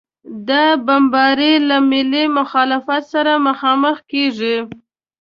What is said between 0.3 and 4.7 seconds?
دا بمبارۍ له ملي مخالفت سره مخامخ کېږي.